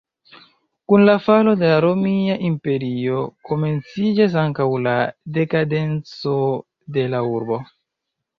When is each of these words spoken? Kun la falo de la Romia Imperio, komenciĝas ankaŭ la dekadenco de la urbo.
Kun 0.91 1.03
la 1.09 1.13
falo 1.25 1.51
de 1.63 1.67
la 1.71 1.75
Romia 1.85 2.37
Imperio, 2.47 3.19
komenciĝas 3.51 4.39
ankaŭ 4.45 4.67
la 4.87 4.95
dekadenco 5.37 6.35
de 6.99 7.07
la 7.15 7.23
urbo. 7.37 7.63